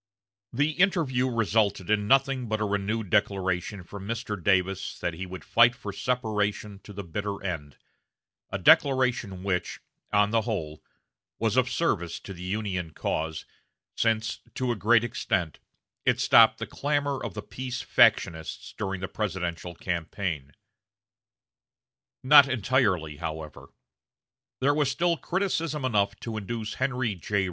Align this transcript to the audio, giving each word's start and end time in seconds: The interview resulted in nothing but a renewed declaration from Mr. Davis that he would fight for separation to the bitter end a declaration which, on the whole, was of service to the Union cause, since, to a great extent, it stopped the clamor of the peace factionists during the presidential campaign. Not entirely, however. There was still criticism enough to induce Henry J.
The 0.51 0.71
interview 0.71 1.29
resulted 1.29 1.91
in 1.91 2.07
nothing 2.07 2.47
but 2.47 2.59
a 2.59 2.65
renewed 2.65 3.11
declaration 3.11 3.83
from 3.83 4.07
Mr. 4.07 4.43
Davis 4.43 4.97
that 4.97 5.13
he 5.13 5.27
would 5.27 5.43
fight 5.45 5.75
for 5.75 5.93
separation 5.93 6.79
to 6.79 6.91
the 6.91 7.03
bitter 7.03 7.43
end 7.43 7.77
a 8.49 8.57
declaration 8.57 9.43
which, 9.43 9.79
on 10.11 10.31
the 10.31 10.41
whole, 10.41 10.81
was 11.37 11.55
of 11.55 11.69
service 11.69 12.19
to 12.21 12.33
the 12.33 12.41
Union 12.41 12.89
cause, 12.95 13.45
since, 13.95 14.39
to 14.55 14.71
a 14.71 14.75
great 14.75 15.03
extent, 15.03 15.59
it 16.03 16.19
stopped 16.19 16.57
the 16.57 16.65
clamor 16.65 17.23
of 17.23 17.35
the 17.35 17.43
peace 17.43 17.83
factionists 17.83 18.73
during 18.75 19.01
the 19.01 19.07
presidential 19.07 19.75
campaign. 19.75 20.53
Not 22.23 22.47
entirely, 22.49 23.17
however. 23.17 23.69
There 24.61 24.73
was 24.73 24.89
still 24.89 25.15
criticism 25.15 25.85
enough 25.85 26.19
to 26.21 26.37
induce 26.37 26.73
Henry 26.73 27.13
J. 27.13 27.39